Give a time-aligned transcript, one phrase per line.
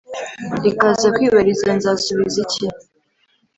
[0.69, 2.65] ikaza kwibariza; nzasubiza iki